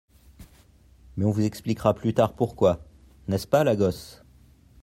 Mais 1.15 1.25
on 1.25 1.29
vous 1.29 1.45
expliquera 1.45 1.93
plus 1.93 2.15
tard 2.15 2.33
pourquoi; 2.33 2.83
n’est-ce 3.27 3.45
pas, 3.45 3.63
la 3.63 3.75
gosse? 3.75 4.23